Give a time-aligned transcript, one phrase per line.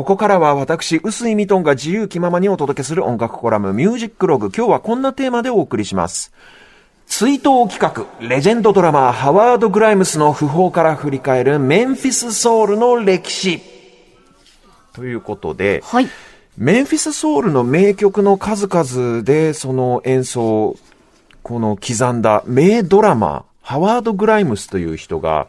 [0.00, 4.50] ここからは私、薄井ミトンが自由気ままにお届けする音楽コラム、ミュージックログ。
[4.50, 6.32] 今日はこんなテーマでお送りします。
[7.06, 13.60] 追悼企画、レジェンドドラマー、ハワード・グライムスの訃報から振り返るメンフィス・ソウルの歴史。
[14.94, 16.08] ということで、はい、
[16.56, 20.76] メンフィス・ソウルの名曲の数々で、その演奏、
[21.42, 25.48] この刻んだ名ドラマー、ハワード・グライムスという人が、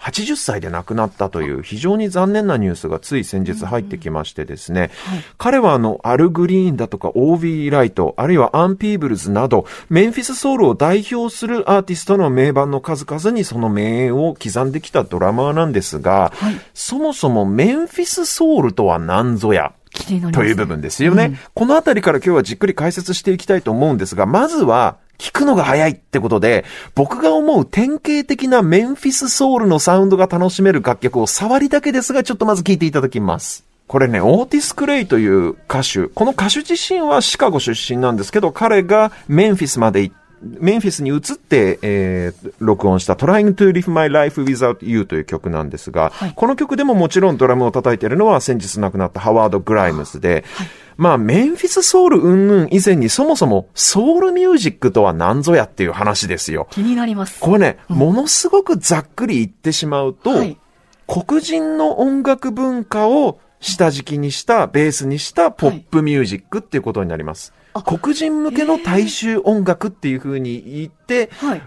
[0.00, 19.72] 80歳で亡くなったという非常に残念なニュースがつい先日入ってきましてですね、はい、彼はあの、アルグリーンだとか O.V.ライト、あるいはアン・ピーブルズなど、メンフィスソウルを代表するアーティストの名盤の数々にその名を刻んできたドラマーなんですが、はい、そもそもメンフィスソウルとは何ぞや、
[20.32, 26.64] という部分ですよね、うん、このあたりから今日はじっくり解説していきたいと思うんですが、まずは、聞くのが早いってことで、
[26.94, 33.64] 僕が思う典型的なメンフィスソウルのサウンドが楽しめる楽曲を触りだけですが、ちょっとまず聞いていただきます。
[33.88, 50.66] これね、オーティス・クレイという歌手、この歌手自身はシカゴ出身なんですけど、彼がメンフィスまで行って、メンフィスに移って、えー、録音した Trying to Live My Life Without You という曲なんですが、はい、この曲でももちろんドラムを叩いているのは先日亡くなったハワード・グライムスで、はい、
[50.98, 56.66] まあ、メンフィスソウル云々以前にそもそもソウルミュージックとは何ぞやっていう話ですよ。
[56.72, 57.38] 気になります。
[57.38, 60.58] これね、うん、ものすごくざっくり言ってしまうと、はい、
[61.06, 67.52] 黒人の音楽文化を下敷きにした、ベースにしたポップミュージックっていうことになります。
[67.84, 71.62] 黒人向けの大衆音楽っていうふうに言って、はい、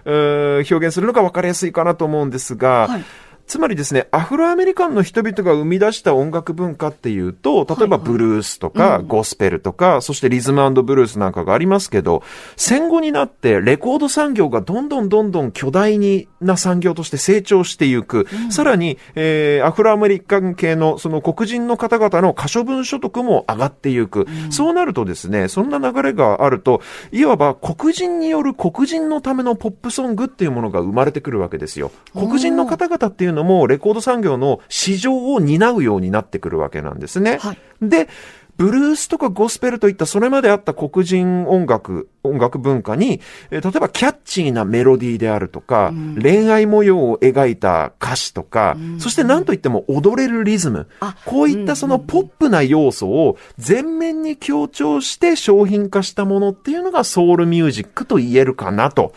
[0.70, 3.04] 表現するのが分かりやすいかなと思うんですが、はい
[3.46, 12.22] つまりですね、アフロアメリカンの人々が生み出した音楽文化っていうと、例えばブルースとか、ゴスペルとか、そしてリズムブルースなんかがありますけど、
[12.56, 18.26] 戦後になってレコード産業がどんどんどんどん巨大にな産業として成長していく。
[18.32, 24.26] うん、さらに、えー、アフロアメリカン系のその黒人の方々の可処分所得も上がっていく。
[24.46, 26.80] うん、そうなるとですね、そんな流れがあると、
[27.10, 31.90] いわば黒人による黒人のためのポップソングっていうものが生まれてくるわけですよ。
[32.14, 37.38] 黒人の方々っていうののもレコード産業の市場を担うようになってくるわけなんですね。
[37.38, 38.08] はい、で、
[38.56, 50.88] ブルースとかゴスペルといったそれまであった黒人音楽、音楽文化に、え例えばキャッチーなメロディーであるとか、うん、恋愛模様を描いた歌詞とか、うん、そして何といっても踊れるリズム、
[51.24, 59.12] こういったそのポップな要素を全面に強調して商品化したものっていうのがソウルミュージックと言えるかなと。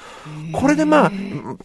[0.54, 1.12] これでまあ、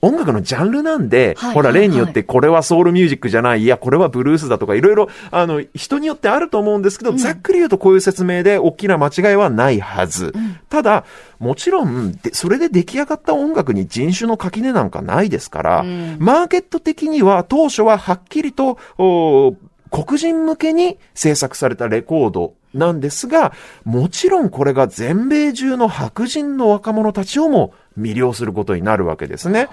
[0.03, 10.33] 音楽のジャンルなんで、はい、ほら、例によってこれはソウルミュージックじゃない、いや、これはブルースだとか、いろいろ、あの、人によってあると思うんですけど、うん、ざっくり言うとこういう説明で大きな間違いはないはず。
[10.35, 11.05] うん、ただ、
[11.41, 18.79] もちろん、それで出来上がった音楽に人種の垣根なんかないですから、うん、マーケット的には当初ははっきりと、
[19.91, 29.69] 黒人向けに制作されたレコードなんですが、もちろんこれが全米中の白人の若者たちをも魅了することになるわけですね。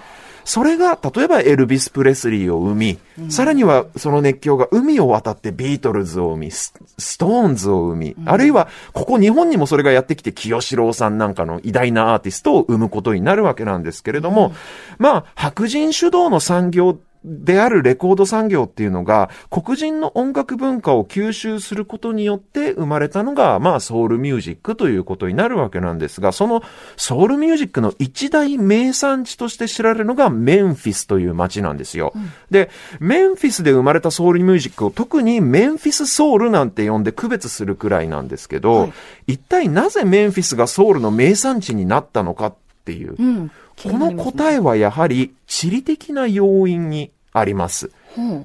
[0.48, 6.72] それが、例えばエルビス・プレスリーを生み、うん、さらにはその熱狂が海を渡ってビートルズを生み、ス
[7.18, 14.54] トーンズを生み、うん、あるいはここ日本にもそれがやってきて清志郎さんなんかの偉大なアーティストを生むことになるわけなんですけれども、うん、
[15.00, 16.98] まあ、白人主導の産業
[17.28, 26.64] であるレコード産業っていうのが黒人の音楽文化を吸収することによって生まれたのがまあソウルミュージックということになるわけなんですがその
[26.96, 38.94] ソウルミュージックの一大名産地として知られるのがメンフィスという街なんですよ、うん、でメンフィスで生まれたソウルミュージックを特にメンフィスソウルなんて呼んで区別するくらいなんですけど、はい、
[39.34, 42.56] 一体なぜメンフィスがソウルの名産地になったのかっ
[42.86, 43.52] ていう、うん。
[43.84, 47.92] この答えはやはり地理的な要因にあります。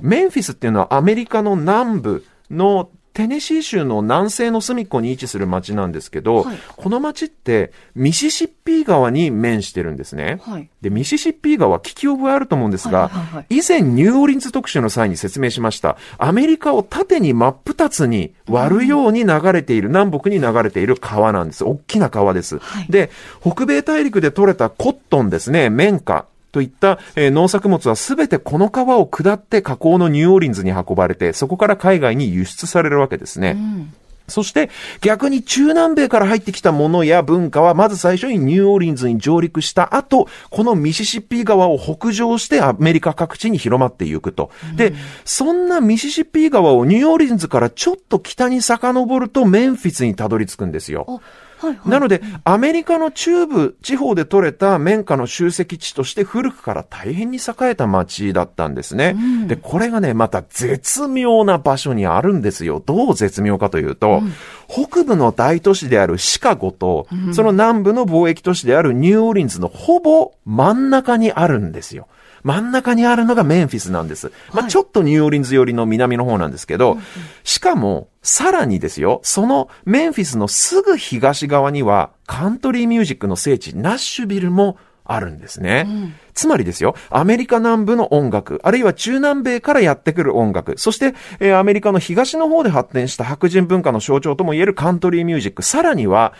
[0.00, 10.40] メンフィスっていうのはアメリカの南部のテネシー州の南西の隅っこに位置する町なんですけど、はい、この町ってミシシッピー川に面してるんですね。
[10.42, 21.64] はい、で、ミシシッピー川聞き覚えあると思うんですが、はいはいはい、以前ニューオリンズ特集の際に説明しました、アメリカを縦に真っ二つに割るように流れている、うん、南北に流れている川なんです。
[21.64, 22.60] 大きな川です。
[22.88, 23.10] で、
[23.42, 26.24] 北米大陸で採れたコットンですね、綿花。
[26.52, 33.56] といった、えー、農作物はすべてこの川を下って河口のニューオーリンズに運ばれて、そこから海外に輸出されるわけですね。
[33.56, 33.94] うん
[34.28, 34.70] そして
[35.00, 44.50] 逆に中南米から入ってきたものや文化はまず最初にニューオーリンズに上陸した後、このミシシッピー川を北上してアメリカ各地に広まっていくと。
[44.70, 44.94] うん、で、
[45.24, 51.20] そんなミシシッピー川をニューオーリンズからちょっと北に遡るとメンフィスにたどり着くんですよ。
[51.62, 59.14] はいはい、なので、アメリカの中部地方で採れた綿花の集積地として古くから大変に栄えた町だったんですね。
[59.16, 62.82] うん、で、これがね、また絶妙な場所にあるんですよ。
[62.84, 64.32] どう絶妙かというと、うん、
[64.68, 72.08] 北部の大都市であるシカゴと、うん、その南部の貿易都市であるニューオーリンズのほぼ真ん中にあるんですよ。
[72.42, 74.32] 真ん中にあるのがメンフィスなんです。
[74.52, 76.98] まあ、ちょっとニューオーリンズ寄りの南の方なんですけど、
[77.44, 85.84] しかも、さらにですよ、そのメンフィスのすぐ東側には、カントリーミュージックの聖地、ナッシュビルもあるんですね。
[85.86, 96.32] うん、つまりですよ、アメリカ南部の音楽、あるいは中南米からやってくる音楽、そして、えー、アメリカの東の方で発展した白人文化の象徴ともいえるカントリーミュージック、さらには、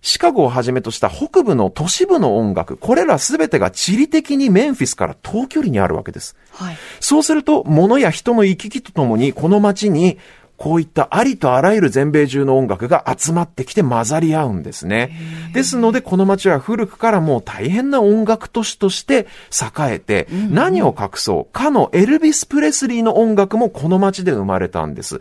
[0.00, 6.36] シカゴをはじめとした北部の都市部の音楽、これらすべてが地理的にメンフィスから遠距離にあるわけです。
[6.52, 10.18] はい、そうすると、物や人の行き来とともに、この街に
[10.58, 15.12] こういったありとあらゆる全米中の音楽が集まってきて混ざり合うんですね。
[15.54, 25.20] ですので、この街は古くからもう大変な音楽都市として栄えて、うんうん、何を隠そう、かのエルビス・プレスリーの音楽もこの街で生まれたんです。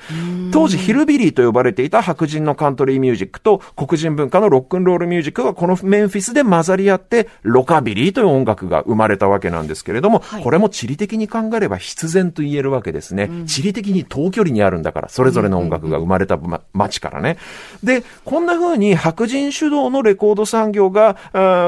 [0.51, 13.25] 当時ヒルビリーと呼ばれていた白人のカントリーミュージックと黒人文化のロックンロールミュージックがこのメンフィスで混ざり合って、ロカビリーという音楽が生まれたわけなんですけれども、はい、これも地理的に考えれば必然と言えるわけですね。
[13.25, 17.37] うん、地理的に遠距離にあるんだから、それれぞれの音楽が生まれた、ま、町からね。
[17.83, 21.17] で、こんな風に白人主導のレコード産業が、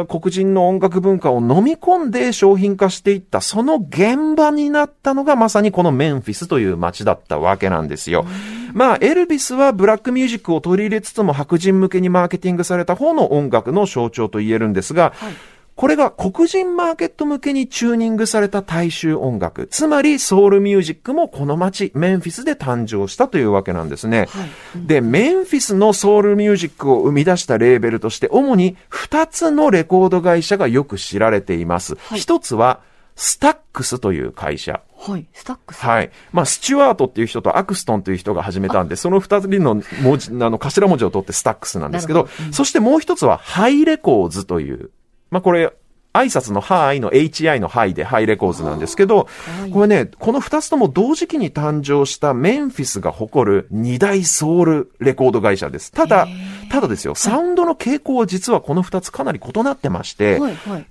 [0.09, 8.25] 黒人の音楽文化を飲み込んで商品化していった、その現場になったのがまさにこのメンフィスという街だったわけなんですよ。
[8.73, 15.33] まあ、エルビスはブラックミュージックを取り入れつつも白人向けにマーケティングされた方の音楽の象徴と言えるんですが、はい
[15.79, 24.27] これが黒人マーケット向けにチューニングされた大衆音楽、つまりソウルミュージックもこの街、メンフィスで誕生したというわけなんですね。
[24.29, 31.95] はいうん、で、メンフィスのソウルミュージックを生み出したレーベルとして、主に2つのレコード会社がよく知られています。
[31.95, 32.81] はい、1つは、
[33.15, 34.81] スタックスという会社。
[34.97, 35.79] はい、スタックス。
[35.79, 36.11] はい。
[36.33, 44.91] まあ、スチュワートっていう人とアクストンという人が始めたんで、その二人の文字、あの、頭文字を取ってスタックスなんですけど、どうん、そしてもう一つはハイレコーズという、
[45.31, 45.73] まあ、これ、
[46.11, 49.27] 挨拶のハイの HI のハイでハイレコーズなんですけど、
[49.71, 55.91] これね、この二つとも同時期に誕生したメンフィスが誇る二大ソウルレコード会社です。
[55.91, 56.27] ただ、
[56.71, 60.39] ただですよ、サウンドの傾向は実はこの二つかなり異なってまして、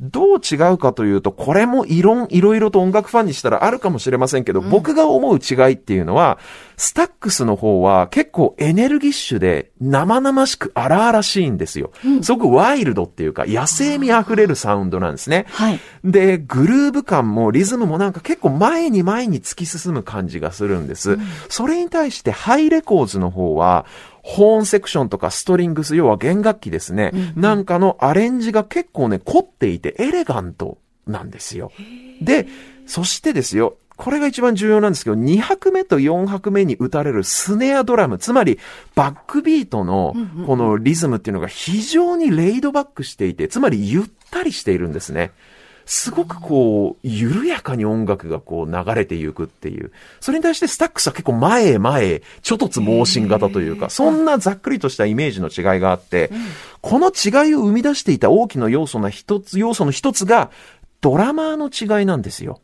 [0.01, 6.39] どう違うかというと、これも異論、いろいろと音楽ファンにしたらあるかもしれませんけど、僕が思う違いっていうのは、
[6.79, 11.91] スタックスの方は結構エネルギッシュで生々しく荒々しいんですよ。
[12.23, 15.47] すごくワイルドっていうか野生味あふれるサウンドなんですね。
[15.49, 15.81] はい。
[16.05, 21.13] で、グルーヴ感もリズムもなんか結構前に前に突き進む感じがするんです。
[21.13, 23.85] うん、それに対してハイレコーズの方は、
[24.23, 27.11] ホーンセクションとかストリングス、要は弦楽器ですね。
[27.13, 30.79] うんうん、なんかのアレンジが結構ね、凝っていてエレガント
[31.09, 31.73] なんですよ。
[32.21, 32.47] で、
[32.87, 38.61] そしてですよ、これが一番重要なんですけど、2拍目と4拍目に打たれるスネアドラム、つまり
[38.95, 40.15] バックビートの
[40.47, 45.33] このリズムっていうのが非常にレイドバックしていて、つまりゆったりしているんですね。
[45.85, 49.91] すごくこう、緩やかに音楽がこう流れていくっていう。
[50.21, 56.31] それに対してスタックスは結構前へ前へ、ちょっとつ盲信型というか、そんなざっくりとしたイメージの違いがあって、
[56.83, 60.51] この違いを生み出していた大きな要素の一つ、要素の一つが、
[61.01, 62.61] ドラマーの違いなんですよ。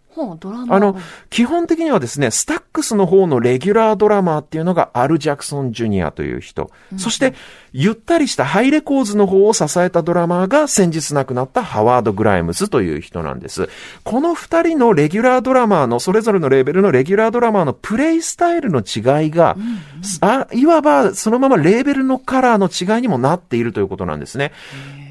[0.75, 0.97] あの、
[1.31, 6.71] 基本的にはですね、スタックスの方のレギュラードラマーっていうのがアル・ジャクソン・ジュニアという人。
[6.93, 7.35] うん、そして、
[7.73, 13.69] ゆったりしたハイレコーズの方を支えたドラマーが先日亡くなったハワード・グライムズという人なんです。
[14.05, 19.79] この二人のレギュラードラマーの、それぞれのレーベルのレギュラードラマーのプレイスタイルの違いが、うんうん、
[20.21, 24.53] あいわばそのままレーベルのカラーの違いにもなっているということなんですね。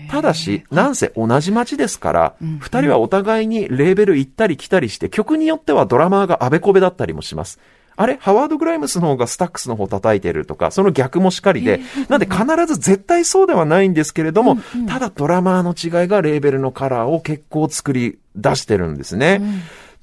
[0.09, 7.59] ただし、なんせ同じ街ですから、二、人はお互いにレーベル行ったり来たりして、曲によってはドラマーがあべこべだったりもします。
[7.95, 8.17] あれ？
[8.19, 11.79] ハワード・グライムスの方がスタックスの方叩いてるとか、その逆もしかりで、
[12.09, 14.57] なんで必ず絶対そうではないんですけれども、
[14.87, 19.41] ただドラマーの違いがレーベルのカラーを結構作り出してるんですね。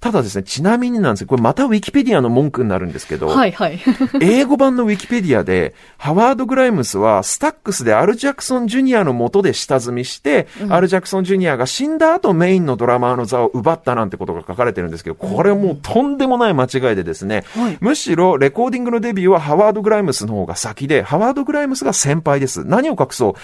[0.00, 1.26] ただですね、ちなみになんですよ。
[1.26, 3.78] これまたウィキペディアの文句になるんですけど、はいはい。
[4.23, 22.64] 英語版のウィキペディアで、ハワード・グライムスはスタックスでアル・ジャクソン・ジュニアの元で下積みして、うん、アル・ジャクソン・ジュニアが死んだ後メインのドラマーの座を奪ったなんてことが書かれてるんですけど、これもうとんでもない間違いでですね、はい、むしろレコーディングのデビューはハワード・グライムスの方が先で、ハワード・グライムスが先輩です。
[22.64, 23.35] 何を隠そう。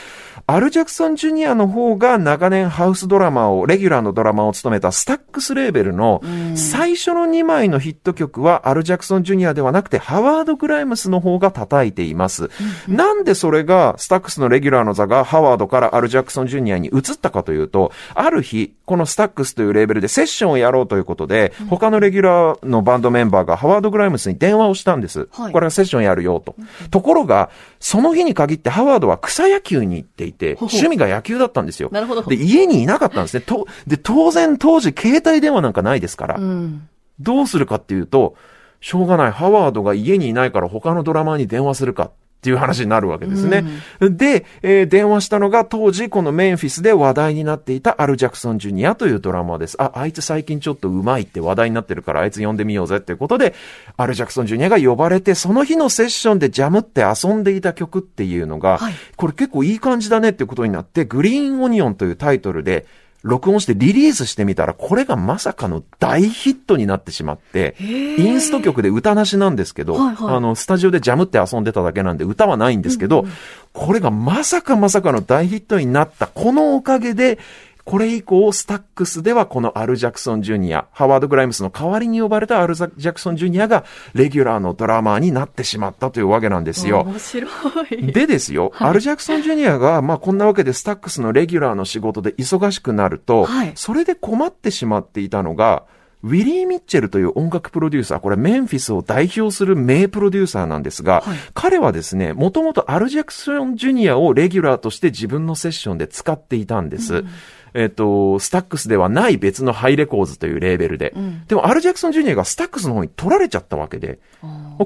[0.46, 12.50] アル・ジャクソン・ジュニアの方が長年ハウスドラマを、レギュラーのドラマを務めたスタックスレーベルの、うん最初の2枚のヒット曲はアル・ジャクソン・ジュニアではなくてハワード・グライムスの方が叩いています。
[12.88, 25.28] なんでそれがスタックスのレギュラーの座がハワードからアル・ジャクソン・ジュニアに移ったかというと、ある日、このスタックスというレーベルでセッションをやろうということで、他のレギュラーのバンドメンバーがハワード・グライムスに電話をしたんです。
[25.32, 26.54] はい、これはセッションやるよと。
[26.90, 27.50] ところが、
[27.80, 31.88] その日に限ってハワードは草野球に行っていて、趣味が野球だったんですよ。
[31.92, 32.22] なるほど。
[32.22, 33.40] で、家にいなかったんですね。
[33.40, 36.36] と、で、当然当時携帯電話なんかないですから。
[36.36, 36.88] うん、
[37.20, 38.34] どうするかっていうと、
[38.80, 39.30] しょうがない。
[39.32, 42.10] ハワードが家にいないから他のドラマーに電話するか。
[42.36, 43.64] っていう話になるわけですね。
[43.98, 49.76] うん、で、えー、電話したのが当時このメンフィスで話題になっていたアル・ジャクソン・ジュニアというドラマーです。
[49.82, 53.54] あ、あいつ最近ちょっと上手いって話題になってるからあいつ呼んでみようぜっていうことで、
[53.96, 62.86] アル・ジャクソン・ジュニアが呼ばれて、その日のセッションでジャムって遊んでいた曲っていうのが、はい、これ結構いい感じだねっていうことになって、グリーン・オニオンというタイトルで、
[63.26, 73.32] 録音してリリースしてみたら、これがまさかの大ヒットになってしまって、インスト曲で歌なしなんですけど、はいはい、あの、スタジオでジャムって遊んでただけなんで歌はないんですけど、うんうん、
[73.72, 77.38] これがまさかまさかの大ヒットになった、このおかげで、
[77.86, 87.02] これ以降、スタックスではこのアル・ジャクソン・ジュニア、ハワード・グライムスの代わりに呼ばれたアル・ジャクソン・ジュニアがレギュラーのドラマーになってしまったというわけなんですよ。
[87.02, 87.48] 面白
[87.92, 88.12] い。
[88.12, 95.84] でですよ、はい、アル・ジャクソン・ジュニアが、まあこんなわけでスタックスのレギュラーの仕事で忙しくなると、はい、それで困ってしまっていたのが、
[96.24, 107.14] ウィリー・ミッチェルという音楽プロデューサー、これメンフィスを代表する名プロデューサーなんですが、はい、彼はですね、もともとアル・ジャクソン・ジュニアをレギュラーとして自分のセッションで使っていたんです。
[107.14, 107.28] うん
[107.74, 111.12] えっ、と、スタックスではない別のハイレコーズというレーベルで。
[111.16, 114.18] うん、でも、アル・ジャクソン・ジュニアがスタックスの方に取られちゃったわけで、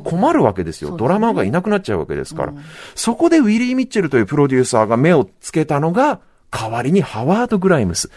[0.05, 0.97] 困るわけですよ。
[0.97, 2.53] ドラマーがいなくなっちゃうわけですから。
[2.53, 2.63] うん、
[2.95, 6.21] そこでウィリー・ミッチェルというプロデューサーが目をつけたのが、
[6.51, 8.11] 代わりにハワード・グライムス。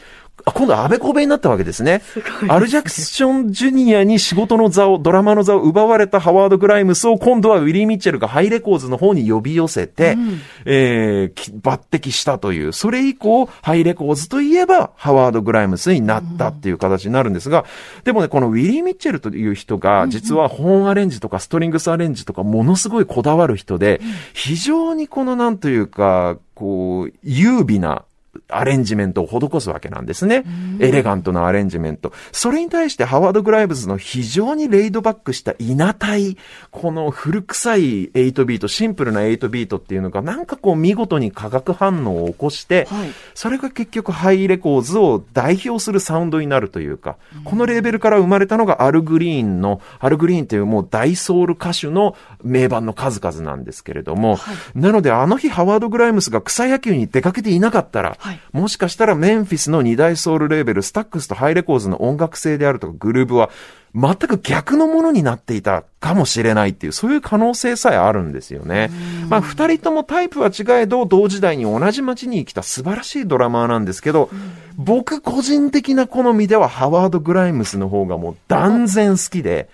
[0.45, 2.01] あ、今度はあべこべになったわけですね。
[2.03, 17.65] すアル・ジャクソン・ジュニアに仕事の座を、ドラマーの座を奪われたハワード・グライムスを今度はウィリー・ミッチェルがハイレコーズの方に呼び寄せて、うん、えー、抜擢したという、それ以降、ハイレコーズといえばハワード・グライムスになったっていう形になるんですが、
[18.03, 24.01] でもね、このウィリー・ミッチェルという人が、実はホーンアレンジとかストリングスアレンジとかものすごいこだわる人で、
[24.33, 28.03] 非常にこのなんというか、こう、優美な
[28.49, 30.43] アレンジメントを施すわけなんですね。
[30.79, 32.13] エレガントなアレンジメント。
[32.31, 36.37] それに対してハワード・グライムズの非常にレイドバックしたいなたい、
[36.71, 63.49] この古臭い8ビート、シンプルな8ビートっていうのがなんかこう見事に化学反応を起こして、はい、それが結局ハイレコーズを代表するサウンドになるというか、このレーベルから生まれたのがアル・グリーンの、アル・グリーンというもう大ソウル歌手の名盤の数々なんですけれども、はい、なのであの日ハワード・グライムスが草野球に出かけていなかったら、はい、もしかしたらメンフィスの二大ソウルレーベル、スタックスとハイレコーズの音楽性であるとかグルーブは、
[63.93, 68.91] 全く逆のものになっていたかもしれないっていう、そういう可能性さえあるんですよね。
[69.27, 74.29] まあ、二人ともタイプは違えど、同時代に同じ街に来た素晴らしいドラマーなんですけど、
[74.77, 79.67] 僕個人的な好みではハワード・グライムスの方がもう断然好きで、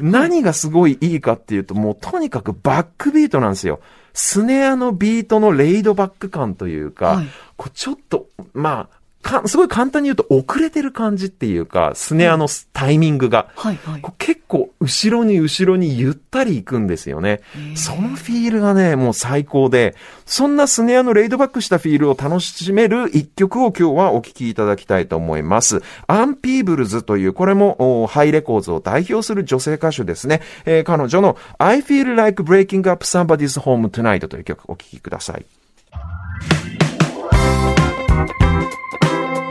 [0.00, 3.80] 何がすごいいいかっていうと、もうとにかくバックビートなんですよ。
[4.18, 7.26] スネアのビートのレイドバック感というか、はい、
[7.58, 17.40] こうちょっと、まあ、か、すごい簡単に言うと遅れてる感じっていうか、スネアのタイミングが、はいはい、結構後ろに後ろにゆったり行くんですよね。
[17.74, 25.82] そのフィールがね、もう最高で、そんなスネアのレイドバックしたフィールを楽しめる一曲を今日はお聴きいただきたいと思います。
[26.06, 30.40] アン・ピーブルズという、これもハイレコーズを代表する女性歌手ですね。
[30.64, 35.46] えー、彼女の I feel like breaking up somebody's home tonight という曲お聴きください。
[38.58, 39.45] Thank you.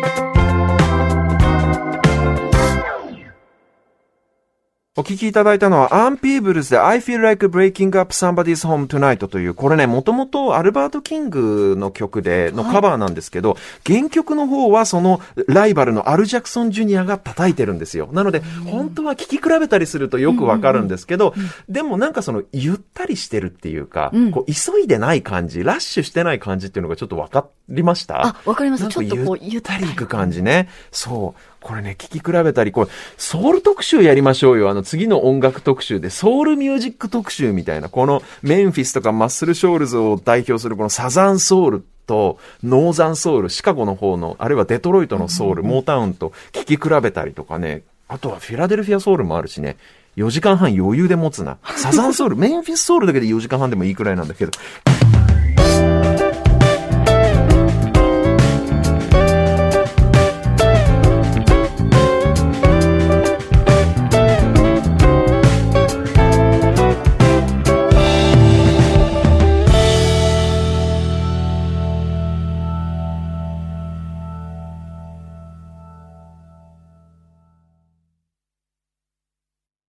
[4.98, 18.08] お聞きいただいたのは、アン・ピーブルズで I feel like breaking up somebody's home tonight という、これね、もともとアルバート・キングの曲で、のカバーなんですけど、はい、原曲の方はそのライバルのアル・ジャクソン・ジュニアが叩いてるんですよ。
[18.14, 21.34] なので、本当は聴き比べたりするとよくわかるんですけど、
[21.68, 28.25] でもなんかその、ゆったりしてるっていうか、うん、こう、急いでない感じ、ラッシュしてない感じっていうのがちょっとわかりました？
[28.25, 28.88] あ、わかります。
[28.88, 30.70] ちょっとこう、ゆったりいく感じね。
[30.94, 31.54] そう。
[31.65, 34.69] これね、聞き比べたり、これ、ソウル特集やりましょうよ。
[34.69, 49.77] あの、次の音楽特集で、ソウルミュージック特集みたいな、このメンフィスとかマッスルショールズを代表するこのサザンソウルと、ノーザンソウル、シカゴの方の、あるいはデトロイトのソウル、モータウンと聞き比べたりとかね、あとはフィラデルフィアソウルもあるしね、
[50.17, 51.57] 4時間半余裕で持つな。
[51.77, 54.51] サザンソウル、 メンフィスソウルだけで4時間半でもいいくらいなんだけど、